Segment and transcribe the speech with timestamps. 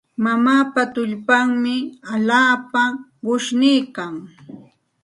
[0.23, 1.47] Mamaapa tullpan
[2.13, 2.81] allaapa
[3.25, 4.13] qushniikan.